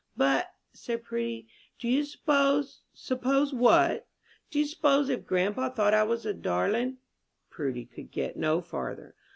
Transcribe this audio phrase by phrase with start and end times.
[0.17, 1.47] "But," said Prudy,
[1.77, 4.07] "do you s'pose" "S'pose what?"
[4.49, 6.97] "Do you s'pose if grandpa thought I was a darlin'"
[7.51, 9.13] Prudy could get no farther.